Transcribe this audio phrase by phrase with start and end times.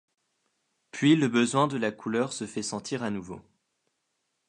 [0.89, 3.39] Puis le besoin de la couleur se fait sentir à nouveau.